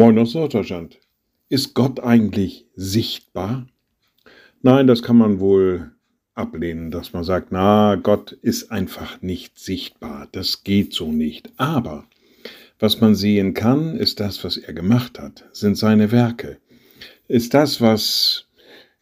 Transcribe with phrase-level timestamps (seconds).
[0.00, 0.98] Moin aus Norddeutschland.
[1.50, 3.66] Ist Gott eigentlich sichtbar?
[4.62, 5.90] Nein, das kann man wohl
[6.34, 10.26] ablehnen, dass man sagt, na, Gott ist einfach nicht sichtbar.
[10.32, 11.52] Das geht so nicht.
[11.58, 12.06] Aber
[12.78, 16.56] was man sehen kann, ist das, was er gemacht hat, sind seine Werke,
[17.28, 18.46] ist das, was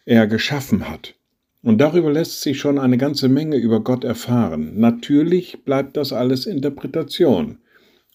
[0.04, 1.14] er geschaffen hat.
[1.62, 4.80] Und darüber lässt sich schon eine ganze Menge über Gott erfahren.
[4.80, 7.58] Natürlich bleibt das alles Interpretation.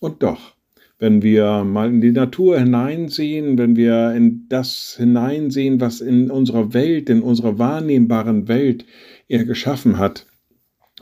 [0.02, 0.58] Und doch,
[1.00, 6.74] wenn wir mal in die Natur hineinsehen, wenn wir in das hineinsehen, was in unserer
[6.74, 8.86] Welt, in unserer wahrnehmbaren Welt
[9.28, 10.28] er geschaffen hat,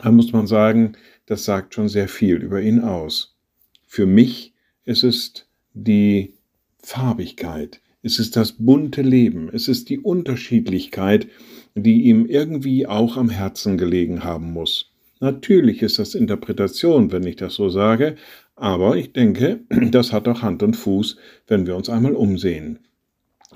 [0.02, 0.94] dann muss man sagen,
[1.26, 3.38] das sagt schon sehr viel über ihn aus.
[3.86, 4.54] Für mich
[4.86, 6.34] ist es die
[6.80, 11.28] Farbigkeit, es ist das bunte Leben, es ist die Unterschiedlichkeit,
[11.76, 14.92] die ihm irgendwie auch am Herzen gelegen haben muss.
[15.20, 18.16] Natürlich ist das Interpretation, wenn ich das so sage,
[18.62, 22.78] aber ich denke, das hat auch Hand und Fuß, wenn wir uns einmal umsehen.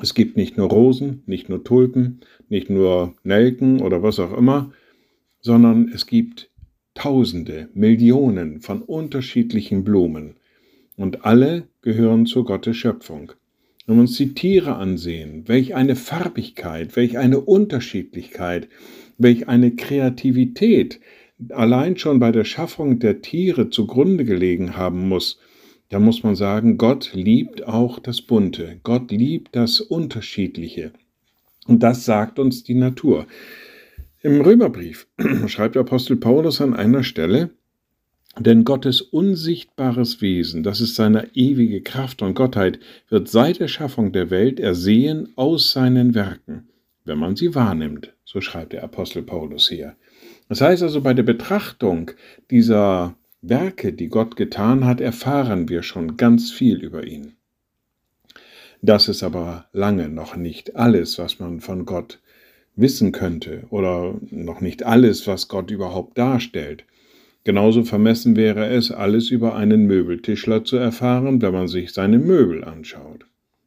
[0.02, 4.74] Es gibt nicht nur Rosen, nicht nur Tulpen, nicht nur Nelken oder was auch immer,
[5.40, 6.50] sondern es gibt
[6.96, 10.38] Tausende, Millionen von unterschiedlichen Blumen.
[10.98, 13.34] Und alle gehören zu Gottes Schöpfung.
[13.86, 18.70] Wenn wir uns die Tiere ansehen, welch eine Farbigkeit, welch eine Unterschiedlichkeit,
[19.20, 21.00] welch eine Kreativität
[21.50, 25.40] allein schon bei der Schaffung der Tiere zugrunde gelegen haben muss,
[25.90, 30.92] da muss man sagen, Gott liebt auch das Bunte, Gott liebt das Unterschiedliche.
[31.68, 33.28] Und das sagt uns die Natur.
[34.22, 35.08] Im Römerbrief
[35.48, 37.52] schreibt Apostel Paulus an einer Stelle,
[38.38, 44.12] denn Gottes unsichtbares Wesen, das ist seine ewige Kraft und Gottheit, wird seit der Schaffung
[44.12, 46.68] der Welt ersehen aus seinen Werken,
[47.06, 49.96] wenn man sie wahrnimmt, so schreibt der Apostel Paulus hier.
[50.50, 52.12] Das heißt also, bei der Betrachtung
[52.52, 57.34] dieser Werke, die Gott getan hat, erfahren wir schon ganz viel über ihn.
[58.82, 62.20] Das ist aber lange noch nicht alles, was man von Gott
[62.76, 66.86] wissen könnte oder noch nicht alles, was Gott überhaupt darstellt.
[67.44, 72.64] Genauso vermessen wäre es, alles über einen Möbeltischler zu erfahren, wenn man sich seine Möbel
[72.64, 73.26] anschaut.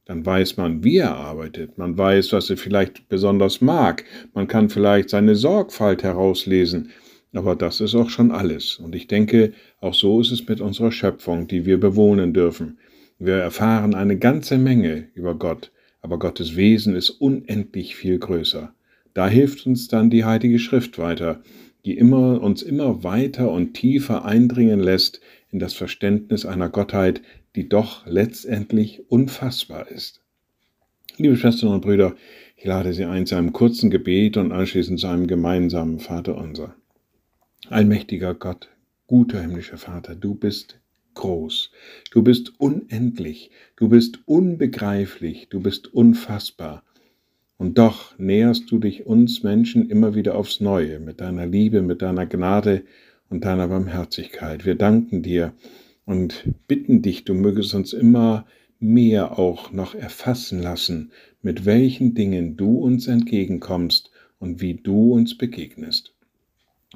[0.09, 4.71] Dann weiß man, wie er arbeitet, man weiß, was er vielleicht besonders mag, man kann
[4.71, 6.89] vielleicht seine Sorgfalt herauslesen,
[7.35, 8.77] aber das ist auch schon alles.
[8.77, 9.53] Und ich denke,
[9.83, 12.79] auch so ist es mit unserer Schöpfung, die wir bewohnen dürfen.
[13.19, 18.73] Wir erfahren eine ganze Menge über Gott, aber Gottes Wesen ist unendlich viel größer.
[19.13, 21.43] Da hilft uns dann die Heilige Schrift weiter,
[21.85, 25.21] die immer, uns immer weiter und tiefer eindringen lässt
[25.51, 27.21] in das Verständnis einer Gottheit,
[27.59, 30.23] die doch letztendlich unfassbar ist.
[31.17, 32.15] Liebe Schwestern und Brüder,
[32.57, 36.77] ich lade Sie ein zu einem kurzen Gebet und anschließend zu einem gemeinsamen Vaterunser.
[37.69, 38.69] Allmächtiger Gott,
[39.09, 40.79] guter himmlischer Vater, du bist
[41.15, 41.73] groß,
[42.13, 46.85] du bist unendlich, du bist unbegreiflich, du bist unfassbar.
[47.57, 52.03] Und doch näherst du dich uns Menschen immer wieder aufs Neue mit deiner Liebe, mit
[52.03, 52.85] deiner Gnade
[53.31, 54.65] und deiner Barmherzigkeit.
[54.65, 55.55] Wir danken dir,
[56.09, 58.47] und bitten dich, du mögest uns immer
[58.81, 65.37] mehr auch noch erfassen lassen, mit welchen Dingen du uns entgegenkommst und wie du uns
[65.37, 66.15] begegnest.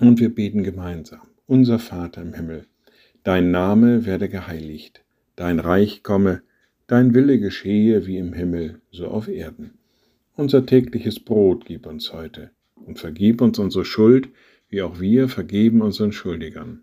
[0.00, 2.64] Und wir beten gemeinsam, unser Vater im Himmel,
[3.22, 5.04] dein Name werde geheiligt,
[5.36, 6.40] dein Reich komme,
[6.86, 9.72] dein Wille geschehe wie im Himmel, so auf Erden.
[10.36, 14.30] Unser tägliches Brot gib uns heute und vergib uns unsere Schuld,
[14.70, 16.82] wie auch wir vergeben unseren Schuldigern